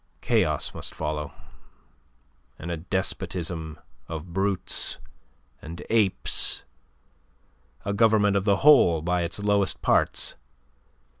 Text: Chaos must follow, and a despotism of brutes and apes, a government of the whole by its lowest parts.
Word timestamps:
Chaos 0.21 0.73
must 0.73 0.95
follow, 0.95 1.31
and 2.57 2.71
a 2.71 2.77
despotism 2.77 3.79
of 4.07 4.33
brutes 4.33 4.97
and 5.61 5.83
apes, 5.91 6.63
a 7.85 7.93
government 7.93 8.35
of 8.35 8.43
the 8.43 8.57
whole 8.65 9.03
by 9.03 9.21
its 9.21 9.37
lowest 9.37 9.83
parts. 9.83 10.33